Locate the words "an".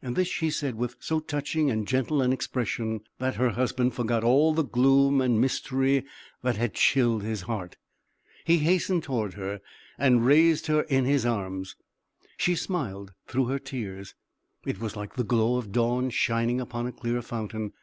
2.22-2.32